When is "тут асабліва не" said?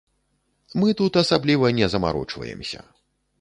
1.01-1.91